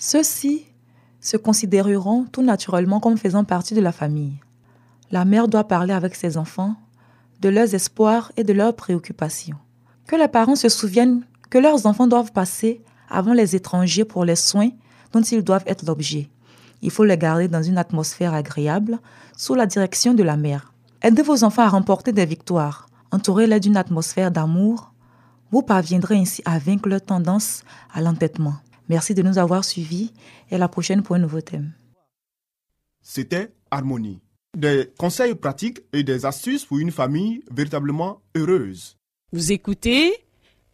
ceux-ci 0.00 0.64
se 1.20 1.36
considéreront 1.36 2.24
tout 2.24 2.42
naturellement 2.42 3.00
comme 3.00 3.18
faisant 3.18 3.44
partie 3.44 3.74
de 3.74 3.82
la 3.82 3.92
famille. 3.92 4.40
La 5.10 5.26
mère 5.26 5.46
doit 5.46 5.68
parler 5.68 5.92
avec 5.92 6.14
ses 6.14 6.38
enfants 6.38 6.74
de 7.42 7.50
leurs 7.50 7.74
espoirs 7.74 8.32
et 8.38 8.42
de 8.42 8.54
leurs 8.54 8.74
préoccupations. 8.74 9.58
Que 10.06 10.16
les 10.16 10.26
parents 10.26 10.56
se 10.56 10.70
souviennent 10.70 11.22
que 11.50 11.58
leurs 11.58 11.84
enfants 11.84 12.06
doivent 12.06 12.32
passer 12.32 12.80
avant 13.10 13.34
les 13.34 13.54
étrangers 13.54 14.06
pour 14.06 14.24
les 14.24 14.36
soins 14.36 14.70
dont 15.12 15.20
ils 15.20 15.44
doivent 15.44 15.64
être 15.66 15.84
l'objet. 15.84 16.30
Il 16.80 16.90
faut 16.90 17.04
les 17.04 17.18
garder 17.18 17.48
dans 17.48 17.62
une 17.62 17.76
atmosphère 17.76 18.32
agréable, 18.32 18.98
sous 19.36 19.54
la 19.54 19.66
direction 19.66 20.14
de 20.14 20.22
la 20.22 20.38
mère. 20.38 20.72
Aidez 21.02 21.22
vos 21.22 21.44
enfants 21.44 21.62
à 21.62 21.68
remporter 21.68 22.12
des 22.12 22.24
victoires. 22.24 22.88
Entourez-les 23.10 23.60
d'une 23.60 23.76
atmosphère 23.76 24.30
d'amour. 24.30 24.94
Vous 25.50 25.62
parviendrez 25.62 26.16
ainsi 26.16 26.40
à 26.46 26.58
vaincre 26.58 26.88
leur 26.88 27.02
tendance 27.02 27.64
à 27.92 28.00
l'entêtement. 28.00 28.54
Merci 28.90 29.14
de 29.14 29.22
nous 29.22 29.38
avoir 29.38 29.64
suivis 29.64 30.12
et 30.50 30.56
à 30.56 30.58
la 30.58 30.66
prochaine 30.66 31.04
pour 31.04 31.14
un 31.14 31.20
nouveau 31.20 31.40
thème. 31.40 31.70
C'était 33.00 33.52
Harmonie. 33.70 34.20
Des 34.56 34.90
conseils 34.98 35.36
pratiques 35.36 35.78
et 35.92 36.02
des 36.02 36.26
astuces 36.26 36.64
pour 36.64 36.80
une 36.80 36.90
famille 36.90 37.44
véritablement 37.52 38.20
heureuse. 38.36 38.96
Vous 39.32 39.52
écoutez 39.52 40.12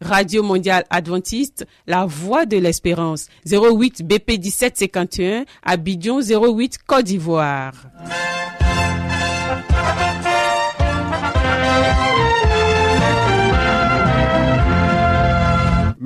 Radio 0.01 0.41
Mondiale 0.41 0.83
Adventiste, 0.89 1.67
La 1.85 2.07
Voix 2.07 2.47
de 2.47 2.57
l'Espérance, 2.57 3.27
08 3.45 4.01
BP 4.01 4.39
1751, 4.43 5.45
Abidjan 5.61 6.19
08 6.19 6.79
Côte 6.87 7.05
d'Ivoire. 7.05 7.75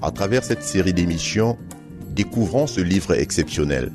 À 0.00 0.12
travers 0.12 0.44
cette 0.44 0.62
série 0.62 0.94
d'émissions, 0.94 1.58
découvrons 2.14 2.68
ce 2.68 2.80
livre 2.80 3.14
exceptionnel. 3.14 3.92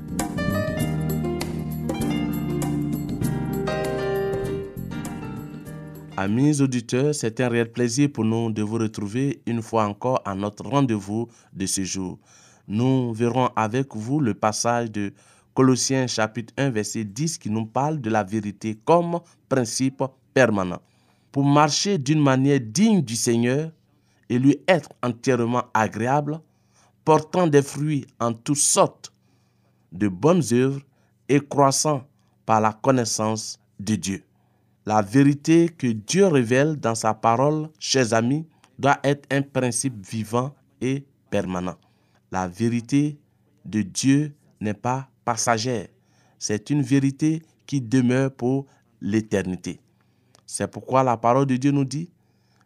Amis 6.18 6.62
auditeurs, 6.62 7.16
c'est 7.16 7.40
un 7.40 7.48
réel 7.48 7.72
plaisir 7.72 8.10
pour 8.12 8.26
nous 8.26 8.52
de 8.52 8.62
vous 8.62 8.78
retrouver 8.78 9.42
une 9.46 9.62
fois 9.62 9.86
encore 9.86 10.22
à 10.26 10.36
notre 10.36 10.66
rendez-vous 10.66 11.30
de 11.54 11.66
ce 11.66 11.84
jour. 11.84 12.20
Nous 12.68 13.14
verrons 13.14 13.50
avec 13.56 13.96
vous 13.96 14.20
le 14.20 14.34
passage 14.34 14.92
de 14.92 15.14
Colossiens 15.54 16.08
chapitre 16.08 16.54
1 16.58 16.70
verset 16.72 17.06
10 17.06 17.38
qui 17.38 17.50
nous 17.50 17.66
parle 17.66 18.02
de 18.02 18.10
la 18.10 18.24
vérité 18.24 18.78
comme 18.84 19.20
principe 19.48 20.04
permanent. 20.34 20.82
Pour 21.32 21.46
marcher 21.46 21.98
d'une 21.98 22.22
manière 22.22 22.60
digne 22.60 23.02
du 23.02 23.16
Seigneur 23.16 23.72
et 24.30 24.40
lui 24.40 24.60
être 24.68 24.90
entièrement 25.02 25.64
agréable, 25.74 26.40
portant 27.06 27.48
des 27.48 27.62
fruits 27.62 28.06
en 28.20 28.34
toutes 28.34 28.58
sortes 28.58 29.14
de 29.92 30.08
bonnes 30.08 30.44
œuvres 30.52 30.82
et 31.30 31.40
croissant 31.40 32.08
par 32.46 32.62
la 32.62 32.74
connaissance 32.74 33.60
de 33.80 33.96
Dieu. 33.96 34.24
La 34.86 35.02
vérité 35.02 35.70
que 35.70 35.88
Dieu 35.88 36.28
révèle 36.28 36.76
dans 36.76 36.96
sa 36.96 37.14
parole, 37.14 37.70
chers 37.80 38.14
amis, 38.14 38.46
doit 38.78 39.00
être 39.04 39.26
un 39.32 39.42
principe 39.42 40.06
vivant 40.06 40.54
et 40.82 41.06
permanent. 41.30 41.78
La 42.32 42.48
vérité 42.48 43.18
de 43.66 43.82
Dieu 43.82 44.34
n'est 44.60 44.74
pas 44.74 45.08
passagère. 45.24 45.88
C'est 46.38 46.70
une 46.70 46.82
vérité 46.82 47.42
qui 47.66 47.80
demeure 47.80 48.32
pour 48.32 48.66
l'éternité. 49.00 49.80
C'est 50.46 50.68
pourquoi 50.68 51.04
la 51.04 51.16
parole 51.16 51.46
de 51.46 51.56
Dieu 51.56 51.72
nous 51.72 51.86
dit 51.86 52.10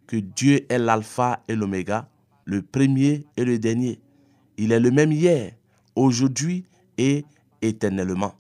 que 0.08 0.18
Dieu 0.18 0.66
est 0.72 0.80
l'alpha 0.80 1.44
et 1.48 1.56
l'oméga, 1.56 2.10
le 2.46 2.62
premier 2.62 3.26
et 3.36 3.44
le 3.44 3.60
dernier. 3.60 4.00
Il 4.58 4.72
est 4.72 4.80
le 4.80 4.90
même 4.90 5.12
hier, 5.12 5.52
aujourd'hui 5.96 6.66
et 6.98 7.26
éternellement. 7.62 8.34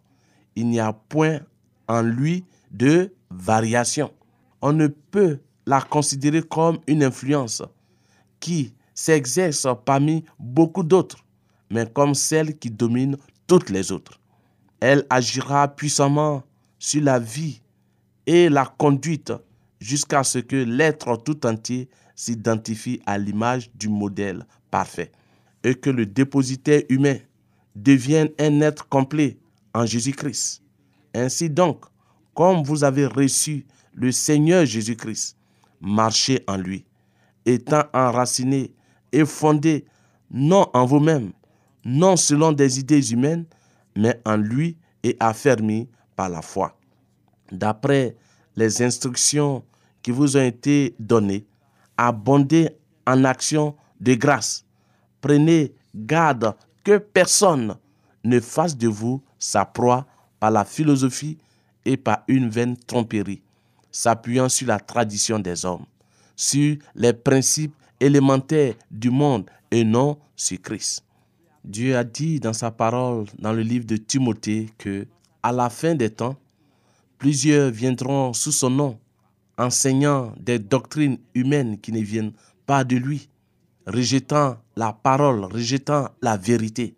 Il 0.56 0.68
n'y 0.68 0.80
a 0.80 0.94
point 0.94 1.42
en 1.88 2.02
lui 2.02 2.46
de 2.72 3.14
variation. 3.30 4.12
On 4.62 4.74
ne 4.74 4.88
peut 4.88 5.40
la 5.66 5.82
considérer 5.82 6.42
comme 6.42 6.80
une 6.88 7.04
influence 7.04 7.62
qui 8.40 8.74
s'exerce 8.94 9.68
parmi 9.86 10.24
beaucoup 10.40 10.84
d'autres, 10.84 11.24
mais 11.70 11.86
comme 11.86 12.16
celle 12.16 12.58
qui 12.58 12.72
domine 12.72 13.18
toutes 13.46 13.70
les 13.70 13.92
autres. 13.92 14.20
Elle 14.80 15.06
agira 15.10 15.68
puissamment 15.68 16.44
sur 16.80 17.04
la 17.04 17.20
vie 17.20 17.62
et 18.26 18.50
la 18.50 18.66
conduite 18.66 19.34
jusqu'à 19.80 20.24
ce 20.24 20.40
que 20.40 20.56
l'être 20.56 21.18
tout 21.18 21.46
entier 21.46 21.90
s'identifie 22.16 23.02
à 23.06 23.18
l'image 23.18 23.72
du 23.76 23.90
modèle 23.90 24.46
parfait 24.72 25.12
et 25.64 25.76
que 25.76 25.90
le 25.90 26.06
dépositaire 26.06 26.84
humain 26.90 27.18
devienne 27.76 28.30
un 28.40 28.62
être 28.62 28.88
complet 28.90 29.38
en 29.74 29.86
Jésus-Christ. 29.86 30.64
Ainsi 31.14 31.50
donc, 31.50 31.86
comme 32.34 32.64
vous 32.64 32.84
avez 32.84 33.06
reçu 33.06 33.66
le 33.94 34.12
Seigneur 34.12 34.66
Jésus-Christ, 34.66 35.38
marchez 35.82 36.44
en 36.48 36.58
lui, 36.58 36.86
étant 37.46 37.84
enraciné 37.94 38.74
et 39.12 39.26
fondé 39.26 39.86
non 40.32 40.68
en 40.74 40.86
vous-même, 40.86 41.32
non 41.86 42.18
selon 42.18 42.52
des 42.52 42.80
idées 42.80 43.12
humaines, 43.12 43.46
mais 43.96 44.20
en 44.26 44.38
lui 44.38 44.78
et 45.04 45.16
affermi 45.20 45.90
par 46.16 46.30
la 46.30 46.42
foi. 46.42 46.78
D'après 47.52 48.16
les 48.58 48.82
instructions 48.82 49.64
qui 50.02 50.12
vous 50.12 50.36
ont 50.36 50.44
été 50.44 50.96
données, 51.00 51.46
abondez 51.96 52.70
en 53.06 53.24
actions 53.24 53.76
de 54.02 54.16
grâce. 54.16 54.66
Prenez 55.22 55.74
garde 55.96 56.54
que 56.84 56.98
personne 56.98 57.76
ne 58.24 58.40
fasse 58.40 58.76
de 58.76 58.88
vous 58.88 59.22
sa 59.40 59.64
proie 59.64 60.06
par 60.40 60.52
la 60.52 60.66
philosophie 60.66 61.38
et 61.86 61.96
par 61.96 62.24
une 62.28 62.50
vaine 62.50 62.76
tromperie, 62.76 63.42
s'appuyant 63.92 64.50
sur 64.50 64.68
la 64.68 64.80
tradition 64.80 65.40
des 65.40 65.66
hommes, 65.66 65.86
sur 66.36 66.76
les 66.96 67.14
principes 67.14 67.76
élémentaires 68.00 68.76
du 68.92 69.10
monde 69.10 69.50
et 69.72 69.84
non 69.84 70.18
sur 70.36 70.62
Christ. 70.62 71.04
Dieu 71.64 71.96
a 71.98 72.04
dit 72.04 72.40
dans 72.40 72.54
sa 72.54 72.72
parole 72.72 73.26
dans 73.40 73.54
le 73.54 73.62
livre 73.62 73.86
de 73.86 73.98
Timothée 73.98 74.70
que 74.78 75.06
à 75.44 75.52
la 75.52 75.70
fin 75.70 75.96
des 75.96 76.10
temps, 76.10 76.36
plusieurs 77.18 77.72
viendront 77.72 78.34
sous 78.34 78.52
son 78.52 78.70
nom, 78.70 79.00
enseignant 79.58 80.34
des 80.40 80.60
doctrines 80.60 81.18
humaines 81.34 81.80
qui 81.80 81.92
ne 81.92 82.02
viennent 82.02 82.34
pas 82.66 82.84
de 82.84 82.96
lui, 82.96 83.30
rejetant 83.86 84.58
la 84.76 84.94
parole, 84.94 85.46
rejetant 85.46 86.10
la 86.22 86.38
vérité. 86.38 86.96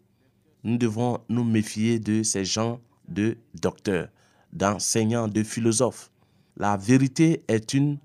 Nous 0.63 0.77
devons 0.77 1.19
nous 1.29 1.43
méfier 1.43 1.99
de 1.99 2.23
ces 2.23 2.43
gens 2.43 2.79
de 3.07 3.37
docteurs, 3.55 4.09
d'enseignants, 4.51 5.27
de 5.27 5.43
philosophes. 5.43 6.11
La 6.57 6.75
vérité 6.75 7.43
est, 7.47 7.73
une, 7.73 7.97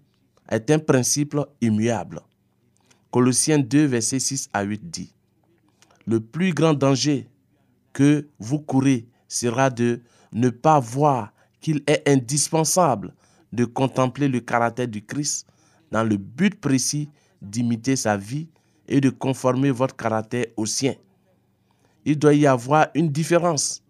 un 0.49 0.79
principe 0.79 1.37
immuable. 1.61 2.21
Colossiens 3.11 3.59
2, 3.59 3.87
versets 3.87 4.21
6 4.21 4.51
à 4.53 4.63
8 4.63 4.91
dit, 4.91 5.13
Le 6.07 6.21
plus 6.21 6.53
grand 6.53 6.75
danger 6.75 7.29
que 7.93 8.29
vous 8.39 8.61
courez 8.61 9.07
sera 9.29 9.71
de 9.71 10.03
ne 10.33 10.51
pas 10.51 10.79
voir 10.79 11.34
qu'il 11.65 11.83
est 11.87 12.07
indispensable 12.07 13.15
de 13.51 13.65
contempler 13.65 14.29
le 14.29 14.41
caractère 14.41 14.87
du 14.87 15.03
Christ 15.03 15.47
dans 15.91 16.05
le 16.05 16.19
but 16.19 16.61
précis 16.61 17.09
d'imiter 17.41 17.97
sa 17.97 18.19
vie 18.19 18.49
et 18.87 19.01
de 19.01 19.09
conformer 19.09 19.71
votre 19.71 19.97
caractère 19.97 20.45
au 20.59 20.67
sien. 20.67 20.93
Il 22.05 22.19
doit 22.19 22.35
y 22.35 22.47
avoir 22.47 22.89
une 22.95 23.09
différence 23.09 23.83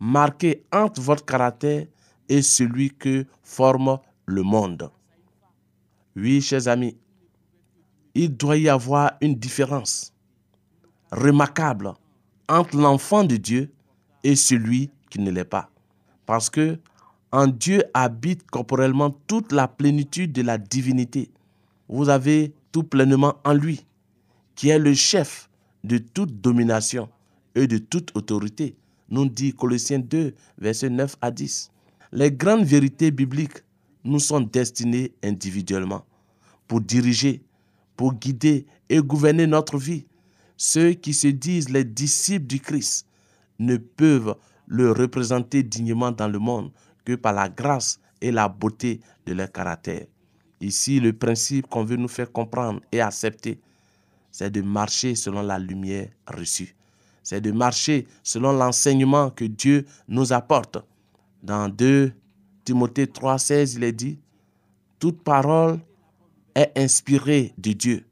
marquée 0.00 0.64
entre 0.72 1.02
votre 1.02 1.26
caractère 1.26 1.84
et 2.30 2.40
celui 2.40 2.92
que 2.92 3.26
forme 3.42 3.98
le 4.24 4.42
monde. 4.42 4.90
Oui, 6.16 6.40
chers 6.40 6.66
amis, 6.66 6.96
il 8.14 8.34
doit 8.34 8.56
y 8.56 8.70
avoir 8.70 9.18
une 9.20 9.34
différence 9.34 10.14
remarquable 11.12 11.92
entre 12.48 12.78
l'enfant 12.78 13.22
de 13.22 13.36
Dieu 13.36 13.70
et 14.24 14.34
celui 14.34 14.90
qui 15.10 15.20
ne 15.20 15.30
l'est 15.30 15.44
pas. 15.44 15.68
Parce 16.24 16.48
que 16.48 16.78
en 17.32 17.46
Dieu 17.46 17.82
habite 17.94 18.48
corporellement 18.50 19.10
toute 19.26 19.52
la 19.52 19.68
plénitude 19.68 20.32
de 20.32 20.42
la 20.42 20.58
divinité. 20.58 21.30
Vous 21.88 22.08
avez 22.08 22.52
tout 22.72 22.82
pleinement 22.82 23.36
en 23.44 23.54
lui, 23.54 23.86
qui 24.54 24.68
est 24.68 24.78
le 24.78 24.94
chef 24.94 25.48
de 25.84 25.98
toute 25.98 26.40
domination 26.40 27.08
et 27.54 27.66
de 27.66 27.78
toute 27.78 28.14
autorité, 28.16 28.76
nous 29.10 29.28
dit 29.28 29.52
Colossiens 29.52 29.98
2, 29.98 30.34
versets 30.58 30.90
9 30.90 31.16
à 31.20 31.30
10. 31.30 31.70
Les 32.12 32.30
grandes 32.30 32.64
vérités 32.64 33.10
bibliques 33.10 33.64
nous 34.04 34.20
sont 34.20 34.40
destinées 34.40 35.12
individuellement 35.22 36.04
pour 36.66 36.80
diriger, 36.80 37.42
pour 37.96 38.14
guider 38.14 38.66
et 38.88 38.98
gouverner 38.98 39.46
notre 39.46 39.78
vie. 39.78 40.06
Ceux 40.56 40.92
qui 40.92 41.14
se 41.14 41.28
disent 41.28 41.68
les 41.68 41.84
disciples 41.84 42.46
du 42.46 42.60
Christ 42.60 43.06
ne 43.58 43.76
peuvent 43.76 44.36
le 44.66 44.92
représenter 44.92 45.62
dignement 45.62 46.12
dans 46.12 46.28
le 46.28 46.38
monde 46.38 46.70
par 47.16 47.32
la 47.32 47.48
grâce 47.48 48.00
et 48.20 48.30
la 48.30 48.48
beauté 48.48 49.00
de 49.26 49.32
leur 49.32 49.50
caractère. 49.50 50.06
Ici, 50.60 51.00
le 51.00 51.12
principe 51.12 51.68
qu'on 51.68 51.84
veut 51.84 51.96
nous 51.96 52.08
faire 52.08 52.32
comprendre 52.32 52.80
et 52.90 53.00
accepter, 53.00 53.60
c'est 54.30 54.50
de 54.50 54.60
marcher 54.60 55.14
selon 55.14 55.42
la 55.42 55.58
lumière 55.58 56.08
reçue. 56.26 56.74
C'est 57.22 57.40
de 57.40 57.52
marcher 57.52 58.06
selon 58.22 58.52
l'enseignement 58.52 59.30
que 59.30 59.44
Dieu 59.44 59.84
nous 60.08 60.32
apporte. 60.32 60.78
Dans 61.42 61.68
2 61.68 62.12
Timothée 62.64 63.06
3,16, 63.06 63.76
il 63.76 63.84
est 63.84 63.92
dit 63.92 64.18
Toute 64.98 65.22
parole 65.22 65.78
est 66.54 66.72
inspirée 66.76 67.52
de 67.56 67.72
Dieu. 67.72 68.06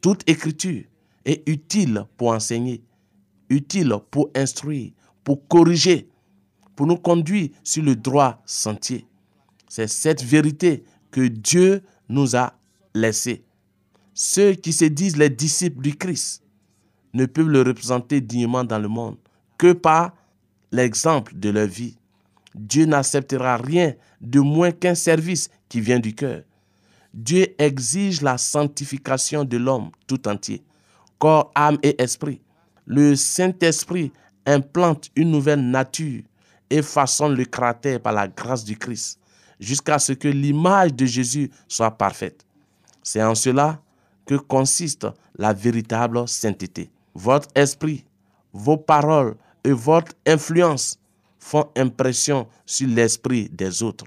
Toute 0.00 0.28
écriture 0.28 0.84
est 1.24 1.48
utile 1.48 2.04
pour 2.16 2.28
enseigner, 2.28 2.82
utile 3.48 3.94
pour 4.10 4.30
instruire, 4.34 4.92
pour 5.22 5.46
corriger, 5.46 6.08
pour 6.82 6.88
nous 6.88 6.96
conduire 6.96 7.50
sur 7.62 7.84
le 7.84 7.94
droit 7.94 8.42
sentier. 8.44 9.06
C'est 9.68 9.86
cette 9.86 10.24
vérité 10.24 10.82
que 11.12 11.20
Dieu 11.28 11.80
nous 12.08 12.34
a 12.34 12.54
laissée. 12.92 13.44
Ceux 14.14 14.54
qui 14.54 14.72
se 14.72 14.86
disent 14.86 15.16
les 15.16 15.30
disciples 15.30 15.80
du 15.80 15.94
Christ 15.94 16.42
ne 17.14 17.26
peuvent 17.26 17.50
le 17.50 17.62
représenter 17.62 18.20
dignement 18.20 18.64
dans 18.64 18.80
le 18.80 18.88
monde 18.88 19.16
que 19.58 19.72
par 19.72 20.12
l'exemple 20.72 21.36
de 21.36 21.50
leur 21.50 21.68
vie. 21.68 21.96
Dieu 22.52 22.84
n'acceptera 22.86 23.58
rien 23.58 23.94
de 24.20 24.40
moins 24.40 24.72
qu'un 24.72 24.96
service 24.96 25.50
qui 25.68 25.80
vient 25.80 26.00
du 26.00 26.16
cœur. 26.16 26.42
Dieu 27.14 27.46
exige 27.58 28.22
la 28.22 28.38
sanctification 28.38 29.44
de 29.44 29.56
l'homme 29.56 29.92
tout 30.08 30.26
entier, 30.26 30.64
corps, 31.20 31.52
âme 31.54 31.78
et 31.84 32.02
esprit. 32.02 32.40
Le 32.86 33.14
Saint-Esprit 33.14 34.10
implante 34.46 35.12
une 35.14 35.30
nouvelle 35.30 35.70
nature 35.70 36.22
et 36.72 36.82
façonne 36.82 37.34
le 37.34 37.44
caractère 37.44 38.00
par 38.00 38.12
la 38.12 38.26
grâce 38.26 38.64
du 38.64 38.76
Christ, 38.76 39.18
jusqu'à 39.60 39.98
ce 39.98 40.12
que 40.12 40.28
l'image 40.28 40.94
de 40.94 41.04
Jésus 41.04 41.50
soit 41.68 41.90
parfaite. 41.90 42.46
C'est 43.02 43.22
en 43.22 43.34
cela 43.34 43.80
que 44.26 44.36
consiste 44.36 45.06
la 45.36 45.52
véritable 45.52 46.26
sainteté. 46.26 46.90
Votre 47.14 47.48
esprit, 47.54 48.04
vos 48.52 48.76
paroles 48.76 49.36
et 49.64 49.72
votre 49.72 50.12
influence 50.26 50.98
font 51.38 51.68
impression 51.76 52.48
sur 52.64 52.88
l'esprit 52.88 53.48
des 53.50 53.82
autres. 53.82 54.06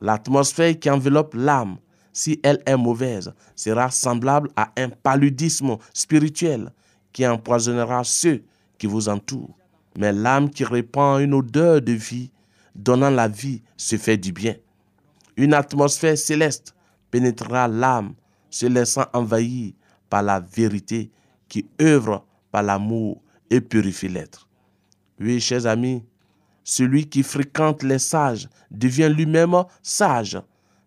L'atmosphère 0.00 0.78
qui 0.78 0.90
enveloppe 0.90 1.34
l'âme 1.34 1.78
si 2.12 2.38
elle 2.42 2.62
est 2.66 2.76
mauvaise, 2.76 3.32
sera 3.56 3.90
semblable 3.90 4.50
à 4.56 4.70
un 4.76 4.90
paludisme 4.90 5.78
spirituel 5.94 6.70
qui 7.12 7.26
empoisonnera 7.26 8.04
ceux 8.04 8.44
qui 8.78 8.86
vous 8.86 9.08
entourent. 9.08 9.56
Mais 9.96 10.12
l'âme 10.12 10.50
qui 10.50 10.64
répand 10.64 11.20
une 11.20 11.34
odeur 11.34 11.82
de 11.82 11.92
vie, 11.92 12.30
donnant 12.74 13.10
la 13.10 13.28
vie, 13.28 13.62
se 13.76 13.96
fait 13.96 14.16
du 14.16 14.32
bien. 14.32 14.54
Une 15.36 15.54
atmosphère 15.54 16.16
céleste 16.16 16.74
pénétrera 17.10 17.68
l'âme, 17.68 18.14
se 18.50 18.66
laissant 18.66 19.06
envahir 19.12 19.72
par 20.08 20.22
la 20.22 20.40
vérité 20.40 21.10
qui 21.48 21.66
œuvre 21.80 22.24
par 22.50 22.62
l'amour 22.62 23.22
et 23.50 23.60
purifie 23.60 24.08
l'être. 24.08 24.48
Oui, 25.20 25.40
chers 25.40 25.66
amis, 25.66 26.04
celui 26.64 27.08
qui 27.08 27.22
fréquente 27.22 27.82
les 27.82 27.98
sages 27.98 28.48
devient 28.70 29.12
lui-même 29.14 29.54
sage, 29.82 30.40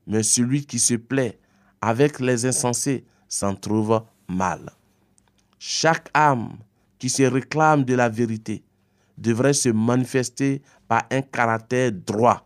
mais 0.07 0.23
celui 0.23 0.65
qui 0.65 0.79
se 0.79 0.95
plaît 0.95 1.39
avec 1.81 2.19
les 2.19 2.45
insensés 2.45 3.05
s'en 3.27 3.55
trouve 3.55 4.03
mal. 4.27 4.71
Chaque 5.59 6.09
âme 6.13 6.57
qui 6.99 7.09
se 7.09 7.23
réclame 7.23 7.83
de 7.83 7.93
la 7.93 8.09
vérité 8.09 8.63
devrait 9.17 9.53
se 9.53 9.69
manifester 9.69 10.61
par 10.87 11.03
un 11.11 11.21
caractère 11.21 11.91
droit, 11.91 12.45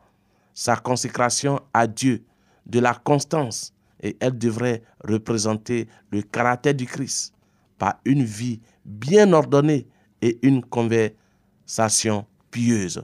sa 0.54 0.76
consécration 0.76 1.60
à 1.74 1.88
Dieu, 1.88 2.24
de 2.66 2.80
la 2.80 2.94
constance, 2.94 3.74
et 4.02 4.16
elle 4.20 4.38
devrait 4.38 4.84
représenter 5.04 5.88
le 6.12 6.22
caractère 6.22 6.74
du 6.74 6.86
Christ 6.86 7.34
par 7.78 8.00
une 8.06 8.24
vie 8.24 8.60
bien 8.86 9.34
ordonnée 9.34 9.88
et 10.22 10.38
une 10.46 10.64
conversation 10.64 12.26
pieuse. 12.52 13.04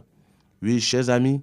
Oui, 0.62 0.80
chers 0.80 1.10
amis, 1.10 1.42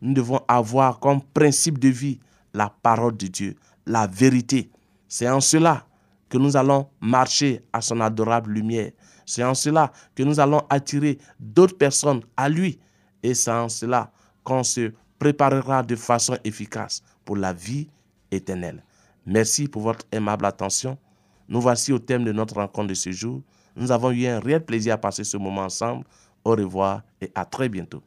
nous 0.00 0.14
devons 0.14 0.40
avoir 0.48 0.98
comme 0.98 1.22
principe 1.22 1.78
de 1.78 1.88
vie 1.88 2.20
la 2.52 2.68
parole 2.68 3.16
de 3.16 3.26
Dieu, 3.26 3.56
la 3.86 4.06
vérité. 4.06 4.70
C'est 5.08 5.28
en 5.28 5.40
cela 5.40 5.86
que 6.28 6.38
nous 6.38 6.56
allons 6.56 6.88
marcher 7.00 7.62
à 7.72 7.80
son 7.80 8.00
adorable 8.00 8.52
lumière. 8.52 8.90
C'est 9.26 9.44
en 9.44 9.54
cela 9.54 9.92
que 10.14 10.22
nous 10.22 10.40
allons 10.40 10.62
attirer 10.70 11.18
d'autres 11.38 11.76
personnes 11.76 12.22
à 12.36 12.48
lui. 12.48 12.78
Et 13.22 13.34
c'est 13.34 13.50
en 13.50 13.68
cela 13.68 14.10
qu'on 14.44 14.62
se 14.62 14.92
préparera 15.18 15.82
de 15.82 15.96
façon 15.96 16.38
efficace 16.44 17.02
pour 17.24 17.36
la 17.36 17.52
vie 17.52 17.88
éternelle. 18.30 18.82
Merci 19.26 19.66
pour 19.66 19.82
votre 19.82 20.06
aimable 20.12 20.46
attention. 20.46 20.96
Nous 21.48 21.60
voici 21.60 21.92
au 21.92 21.98
thème 21.98 22.24
de 22.24 22.32
notre 22.32 22.54
rencontre 22.54 22.88
de 22.88 22.94
ce 22.94 23.10
jour. 23.10 23.42
Nous 23.74 23.90
avons 23.90 24.12
eu 24.12 24.26
un 24.26 24.38
réel 24.38 24.64
plaisir 24.64 24.94
à 24.94 24.98
passer 24.98 25.24
ce 25.24 25.36
moment 25.36 25.62
ensemble. 25.62 26.04
Au 26.44 26.52
revoir 26.52 27.02
et 27.20 27.30
à 27.34 27.44
très 27.44 27.68
bientôt. 27.68 28.02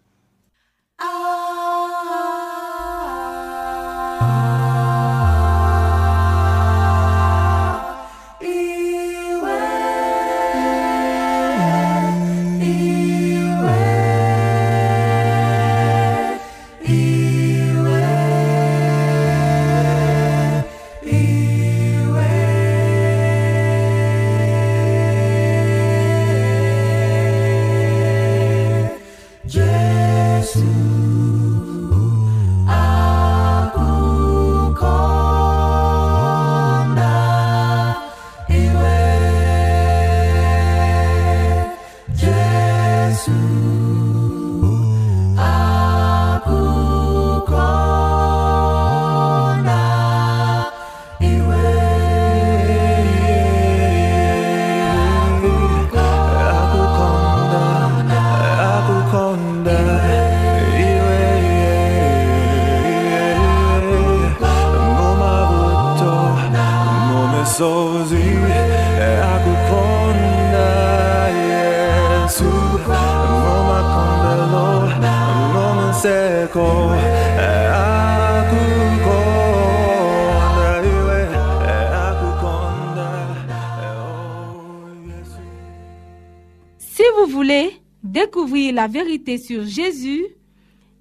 Si 86.78 87.04
vous 87.17 87.32
voulez 87.32 87.71
découvrir 88.04 88.73
la 88.73 88.88
vérité 88.88 89.38
sur 89.38 89.65
Jésus, 89.65 90.25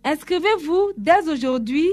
inscrivez-vous 0.05 0.93
dès 0.97 1.29
aujourd'hui 1.29 1.89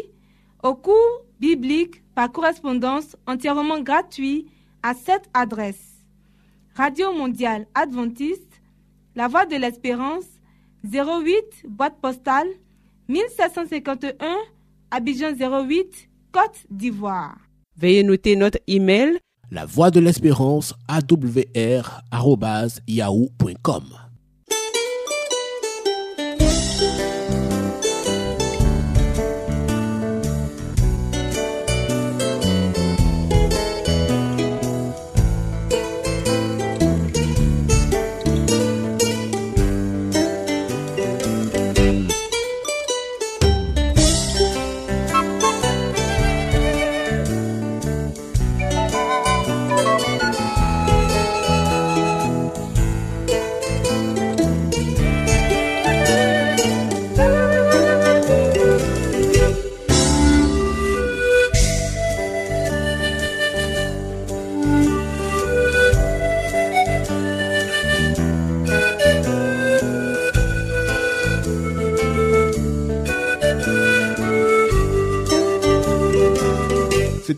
au 0.63 0.73
cours 0.73 1.21
biblique 1.39 2.01
par 2.15 2.31
correspondance 2.31 3.17
entièrement 3.27 3.81
gratuit 3.81 4.47
à 4.85 4.93
cette 4.93 5.27
adresse. 5.33 5.95
Radio 6.75 7.11
Mondiale 7.11 7.65
Adventiste, 7.73 8.61
La 9.15 9.27
Voix 9.27 9.47
de 9.47 9.55
l'Espérance, 9.55 10.25
08 10.83 11.65
boîte 11.67 11.99
postale 11.99 12.45
1751 13.09 14.13
Abidjan 14.91 15.33
08 15.33 16.09
Côte 16.31 16.67
d'Ivoire. 16.69 17.35
Veuillez 17.75 18.03
noter 18.03 18.35
notre 18.35 18.59
email 18.67 19.17
La 19.49 19.65
voix 19.65 19.89
de 19.89 19.99
l'espérance 19.99 20.75
awr@yahoo.com. 20.87 21.25